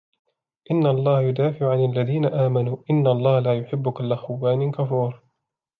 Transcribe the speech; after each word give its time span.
إن 0.71 0.85
الله 0.85 1.21
يدافع 1.21 1.71
عن 1.71 1.79
الذين 1.85 2.25
آمنوا 2.25 2.77
إن 2.91 3.07
الله 3.07 3.39
لا 3.39 3.59
يحب 3.59 3.89
كل 3.89 4.15
خوان 4.15 4.71
كفور 4.71 5.23